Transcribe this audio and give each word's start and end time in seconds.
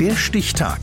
Der 0.00 0.14
Stichtag. 0.14 0.78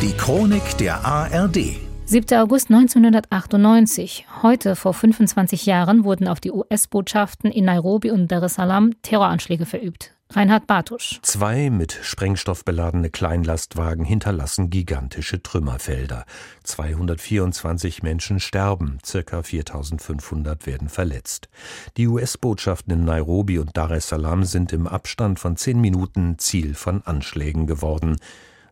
Die 0.00 0.12
Chronik 0.16 0.78
der 0.78 1.04
ARD. 1.04 1.76
7. 2.06 2.38
August 2.38 2.70
1998. 2.70 4.26
Heute, 4.42 4.74
vor 4.74 4.94
25 4.94 5.66
Jahren, 5.66 6.04
wurden 6.04 6.26
auf 6.26 6.40
die 6.40 6.50
US-Botschaften 6.50 7.50
in 7.50 7.66
Nairobi 7.66 8.10
und 8.10 8.32
Dar 8.32 8.42
es 8.42 8.54
Salaam 8.54 8.94
Terroranschläge 9.02 9.66
verübt. 9.66 10.13
Reinhard 10.30 10.66
Bartusch. 10.66 11.20
Zwei 11.22 11.70
mit 11.70 11.92
Sprengstoff 12.02 12.64
beladene 12.64 13.10
Kleinlastwagen 13.10 14.04
hinterlassen 14.04 14.70
gigantische 14.70 15.42
Trümmerfelder. 15.42 16.24
224 16.64 18.02
Menschen 18.02 18.40
sterben, 18.40 18.98
circa 19.04 19.42
4500 19.42 20.66
werden 20.66 20.88
verletzt. 20.88 21.48
Die 21.96 22.08
US-Botschaften 22.08 22.92
in 22.92 23.04
Nairobi 23.04 23.58
und 23.58 23.76
Dar 23.76 23.92
es 23.92 24.08
Salaam 24.08 24.44
sind 24.44 24.72
im 24.72 24.86
Abstand 24.88 25.38
von 25.38 25.56
zehn 25.56 25.80
Minuten 25.80 26.38
Ziel 26.38 26.74
von 26.74 27.02
Anschlägen 27.02 27.66
geworden. 27.66 28.16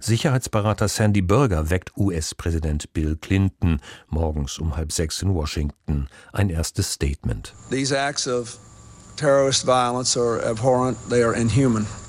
Sicherheitsberater 0.01 0.89
Sandy 0.89 1.23
Berger 1.23 1.71
weckt 1.71 1.97
US-Präsident 1.97 2.93
Bill 2.93 3.17
Clinton 3.17 3.81
morgens 4.09 4.59
um 4.59 4.75
halb 4.77 4.91
sechs 4.91 5.23
in 5.23 5.33
Washington. 5.33 6.09
Ein 6.33 6.51
erstes 6.51 6.93
Statement. 6.93 7.55
These 7.71 7.97
acts 7.97 8.27
of 8.27 8.59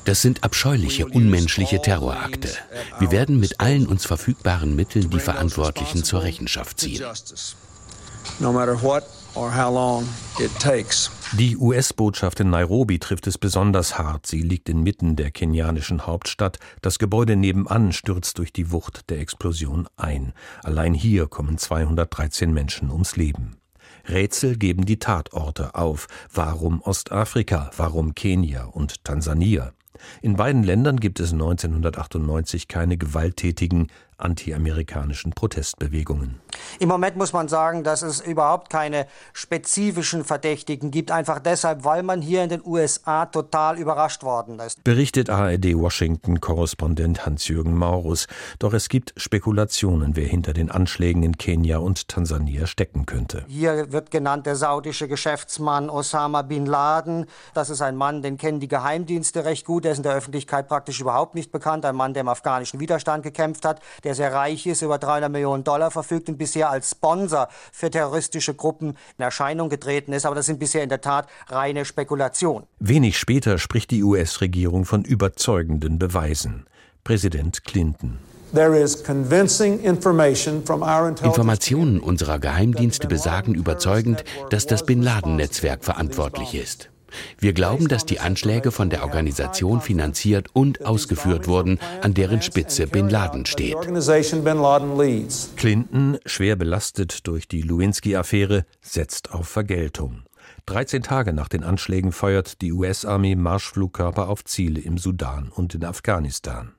das 0.06 0.22
sind 0.22 0.44
abscheuliche, 0.44 1.08
unmenschliche 1.08 1.82
Terrorakte. 1.82 2.50
Wir 3.00 3.12
werden 3.12 3.40
mit 3.40 3.60
allen 3.60 3.88
uns 3.88 4.06
verfügbaren 4.06 4.76
Mitteln 4.76 5.10
die 5.10 5.20
Verantwortlichen 5.20 6.04
zur 6.04 6.24
Rechenschaft 6.24 6.80
ziehen. 6.80 7.04
Die 11.34 11.58
US-Botschaft 11.58 12.40
in 12.40 12.50
Nairobi 12.50 13.00
trifft 13.00 13.28
es 13.28 13.38
besonders 13.38 13.98
hart. 13.98 14.28
Sie 14.28 14.42
liegt 14.42 14.70
inmitten 14.70 15.16
der 15.16 15.32
kenianischen 15.32 16.06
Hauptstadt. 16.06 16.60
Das 16.82 17.00
Gebäude 17.00 17.36
nebenan 17.36 17.94
stürzt 17.94 18.38
durch 18.38 18.54
die 18.54 18.72
Wucht 18.72 19.10
der 19.10 19.20
Explosion 19.20 19.88
ein. 19.98 20.34
Allein 20.64 20.94
hier 20.94 21.28
kommen 21.28 21.58
213 21.58 22.54
Menschen 22.54 22.92
ums 22.92 23.16
Leben. 23.16 23.58
Rätsel 24.08 24.58
geben 24.58 24.86
die 24.86 25.00
Tatorte 25.00 25.76
auf. 25.76 26.08
Warum 26.34 26.82
Ostafrika? 26.82 27.72
Warum 27.78 28.16
Kenia 28.16 28.66
und 28.66 29.04
Tansania? 29.04 29.73
In 30.22 30.36
beiden 30.36 30.64
Ländern 30.64 31.00
gibt 31.00 31.20
es 31.20 31.32
1998 31.32 32.68
keine 32.68 32.98
gewalttätigen 32.98 33.88
antiamerikanischen 34.17 35.31
Protestbewegungen. 35.31 36.39
Im 36.80 36.89
Moment 36.89 37.17
muss 37.17 37.33
man 37.33 37.47
sagen, 37.47 37.83
dass 37.83 38.02
es 38.02 38.22
überhaupt 38.22 38.70
keine 38.70 39.08
spezifischen 39.33 40.23
Verdächtigen 40.23 40.92
gibt, 40.92 41.11
einfach 41.11 41.39
deshalb, 41.39 41.83
weil 41.83 42.03
man 42.03 42.22
hier 42.22 42.44
in 42.44 42.50
den 42.50 42.61
USA 42.66 43.25
total 43.25 43.78
überrascht 43.78 44.23
worden 44.23 44.59
ist. 44.59 44.83
Berichtet 44.83 45.30
ARD 45.30 45.75
Washington-Korrespondent 45.75 47.25
Hans-Jürgen 47.25 47.75
Maurus. 47.75 48.28
Doch 48.59 48.73
es 48.73 48.89
gibt 48.89 49.14
Spekulationen, 49.17 50.16
wer 50.16 50.27
hinter 50.27 50.53
den 50.53 50.72
Anschlägen 50.72 51.23
in 51.23 51.38
Kenia 51.38 51.77
und 51.77 52.08
Tansania 52.08 52.67
stecken 52.67 53.05
könnte. 53.05 53.45
Hier 53.48 53.92
wird 53.92 54.11
genannt 54.11 54.45
der 54.45 54.55
saudische 54.55 55.08
Geschäftsmann 55.08 55.89
Osama 55.89 56.42
bin 56.42 56.66
Laden. 56.66 57.25
Das 57.53 57.70
ist 57.70 57.81
ein 57.81 57.95
Mann, 57.95 58.22
den 58.22 58.38
kennen 58.38 58.59
die 58.59 58.67
Geheimdienste 58.67 59.45
recht 59.45 59.66
gut. 59.66 59.86
Der 59.86 59.92
ist 59.94 59.98
in 59.98 60.03
der 60.03 60.14
Öffentlichkeit 60.14 60.67
praktisch 60.67 61.00
überhaupt 61.00 61.36
nicht 61.36 61.52
bekannt. 61.52 61.86
Ein 61.86 61.95
Mann, 61.95 62.14
der 62.14 62.22
im 62.22 62.30
afghanischen 62.30 62.80
Widerstand 62.80 63.23
gekämpft 63.23 63.66
hat, 63.66 63.81
der 64.04 64.16
sehr 64.16 64.34
reich 64.34 64.66
ist, 64.66 64.82
über 64.82 64.98
300 64.98 65.32
Millionen 65.32 65.64
Dollar 65.64 65.92
verfügt 65.92 66.30
und 66.30 66.38
bisher 66.38 66.70
als 66.70 66.92
Sponsor 66.92 67.48
für 67.72 67.90
terroristische 67.90 68.54
Gruppen 68.54 68.98
in 69.18 69.23
Erscheinung 69.23 69.70
getreten 69.70 70.14
ist. 70.14 70.26
Aber 70.26 70.36
das 70.36 70.45
sind 70.45 70.60
bisher 70.60 70.84
in 70.84 70.90
der 70.90 71.02
Tat 71.02 71.28
reine 71.48 71.86
Spekulationen. 71.86 72.68
Wenig 72.80 73.18
später 73.18 73.58
spricht 73.58 73.92
die 73.92 74.04
US-Regierung 74.04 74.86
von 74.86 75.04
überzeugenden 75.04 76.00
Beweisen. 76.00 76.66
Präsident 77.04 77.64
Clinton. 77.66 78.20
Informationen 81.23 82.00
unserer 82.00 82.39
Geheimdienste 82.39 83.08
besagen 83.08 83.56
überzeugend, 83.56 84.23
dass 84.52 84.67
das 84.67 84.86
Bin 84.86 85.02
Laden-Netzwerk 85.02 85.83
verantwortlich 85.83 86.54
ist. 86.54 86.92
Wir 87.40 87.54
glauben, 87.54 87.88
dass 87.88 88.06
die 88.06 88.20
Anschläge 88.20 88.72
von 88.72 88.90
der 88.90 89.04
Organisation 89.04 89.82
finanziert 89.82 90.48
und 90.54 90.86
ausgeführt 90.86 91.48
wurden, 91.48 91.80
an 92.02 92.14
deren 92.14 92.42
Spitze 92.42 92.88
Bin 92.88 93.10
Laden 93.10 93.46
steht. 93.46 93.76
Clinton, 95.56 96.18
schwer 96.26 96.56
belastet 96.56 97.28
durch 97.28 97.48
die 97.48 97.62
Lewinsky-Affäre, 97.62 98.66
setzt 98.82 99.32
auf 99.32 99.48
Vergeltung. 99.48 100.24
13 100.66 101.04
Tage 101.04 101.34
nach 101.34 101.50
den 101.50 101.64
Anschlägen 101.64 102.12
feuert 102.12 102.62
die 102.62 102.72
US-Armee 102.72 103.36
Marschflugkörper 103.36 104.30
auf 104.30 104.45
Ziele 104.45 104.80
im 104.80 104.98
Sudan 104.98 105.50
und 105.50 105.76
in 105.76 105.84
Afghanistan. 105.84 106.74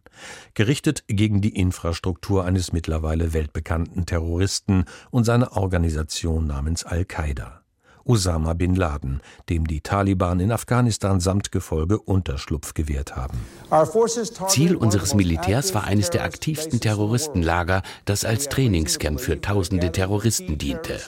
Gerichtet 0.55 1.05
gegen 1.09 1.41
die 1.41 1.57
Infrastruktur 1.57 2.45
eines 2.45 2.73
mittlerweile 2.73 3.33
weltbekannten 3.33 4.07
Terroristen 4.07 4.85
und 5.11 5.25
seine 5.25 5.53
Organisation 5.53 6.47
namens 6.47 6.85
Al-Qaida. 6.85 7.64
Osama 8.05 8.55
bin 8.55 8.75
Laden, 8.75 9.21
dem 9.49 9.67
die 9.67 9.81
Taliban 9.81 10.41
in 10.41 10.53
Afghanistan 10.53 11.21
samt 11.21 11.53
Gefolge 11.53 11.99
Unterschlupf 11.99 12.75
gewährt 12.75 13.17
haben. 13.17 13.39
Ziel 14.49 14.77
unseres 14.77 15.15
Militärs 15.15 15.75
war 15.75 15.85
eines 15.85 16.11
der 16.11 16.25
aktivsten 16.25 16.81
Terroristenlager, 16.81 17.83
das 18.05 18.25
als 18.25 18.49
Trainingscamp 18.49 19.21
für 19.21 19.41
tausende 19.41 19.93
Terroristen 19.93 20.59
diente. 20.59 21.01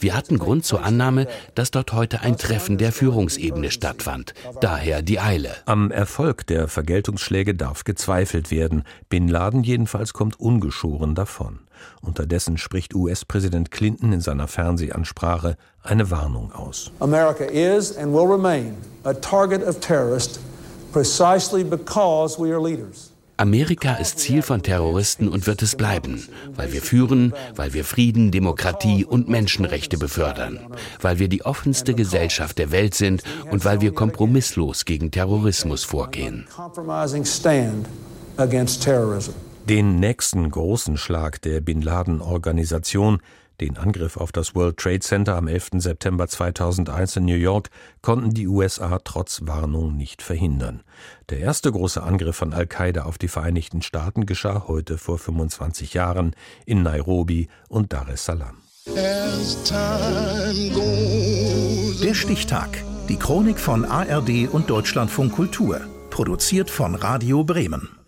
Wir 0.00 0.16
hatten 0.16 0.38
Grund 0.38 0.64
zur 0.64 0.84
Annahme, 0.84 1.26
dass 1.54 1.70
dort 1.70 1.92
heute 1.92 2.20
ein 2.20 2.36
Treffen 2.36 2.78
der 2.78 2.92
Führungsebene 2.92 3.70
stattfand. 3.70 4.34
Daher 4.60 5.02
die 5.02 5.20
Eile. 5.20 5.54
Am 5.66 5.90
Erfolg 5.90 6.46
der 6.46 6.68
Vergeltungsschläge 6.68 7.54
darf 7.54 7.84
gezweifelt 7.84 8.50
werden. 8.50 8.84
Bin 9.08 9.28
Laden 9.28 9.62
jedenfalls 9.62 10.12
kommt 10.12 10.38
ungeschoren 10.38 11.14
davon. 11.14 11.60
Unterdessen 12.00 12.58
spricht 12.58 12.94
US-Präsident 12.94 13.70
Clinton 13.70 14.12
in 14.12 14.20
seiner 14.20 14.48
Fernsehansprache 14.48 15.56
eine 15.82 16.10
Warnung 16.10 16.52
aus. 16.52 16.90
America 17.00 17.44
is 17.44 17.96
and 17.96 18.12
will 18.12 18.26
remain 18.26 18.76
a 19.04 19.12
target 19.12 19.66
of 19.66 19.80
terrorists 19.80 20.38
precisely 20.92 21.64
because 21.64 22.38
we 22.38 22.52
are 22.52 22.62
leaders. 22.62 23.10
Amerika 23.36 23.94
ist 23.94 24.20
Ziel 24.20 24.42
von 24.42 24.62
Terroristen 24.62 25.28
und 25.28 25.48
wird 25.48 25.60
es 25.62 25.74
bleiben, 25.74 26.28
weil 26.54 26.72
wir 26.72 26.80
führen, 26.80 27.34
weil 27.56 27.74
wir 27.74 27.84
Frieden, 27.84 28.30
Demokratie 28.30 29.04
und 29.04 29.28
Menschenrechte 29.28 29.98
befördern, 29.98 30.60
weil 31.00 31.18
wir 31.18 31.26
die 31.26 31.44
offenste 31.44 31.94
Gesellschaft 31.94 32.58
der 32.58 32.70
Welt 32.70 32.94
sind 32.94 33.24
und 33.50 33.64
weil 33.64 33.80
wir 33.80 33.92
kompromisslos 33.92 34.84
gegen 34.84 35.10
Terrorismus 35.10 35.82
vorgehen. 35.82 36.46
Den 39.68 39.98
nächsten 39.98 40.50
großen 40.50 40.98
Schlag 40.98 41.40
der 41.40 41.62
Bin 41.62 41.80
Laden-Organisation, 41.80 43.22
den 43.62 43.78
Angriff 43.78 44.18
auf 44.18 44.30
das 44.30 44.54
World 44.54 44.76
Trade 44.76 45.00
Center 45.00 45.36
am 45.36 45.48
11. 45.48 45.70
September 45.76 46.28
2001 46.28 47.16
in 47.16 47.24
New 47.24 47.34
York, 47.34 47.70
konnten 48.02 48.34
die 48.34 48.46
USA 48.46 48.98
trotz 49.02 49.40
Warnung 49.44 49.96
nicht 49.96 50.20
verhindern. 50.20 50.82
Der 51.30 51.38
erste 51.38 51.72
große 51.72 52.02
Angriff 52.02 52.36
von 52.36 52.52
Al-Qaida 52.52 53.04
auf 53.04 53.16
die 53.16 53.28
Vereinigten 53.28 53.80
Staaten 53.80 54.26
geschah 54.26 54.64
heute 54.68 54.98
vor 54.98 55.18
25 55.18 55.94
Jahren 55.94 56.36
in 56.66 56.82
Nairobi 56.82 57.48
und 57.70 57.94
Dar 57.94 58.06
es 58.10 58.26
Salaam. 58.26 58.58
Der 62.04 62.14
Stichtag. 62.14 62.84
Die 63.08 63.16
Chronik 63.16 63.58
von 63.58 63.86
ARD 63.86 64.46
und 64.52 64.68
Deutschlandfunk 64.68 65.32
Kultur. 65.32 65.80
Produziert 66.10 66.68
von 66.68 66.94
Radio 66.94 67.44
Bremen. 67.44 68.03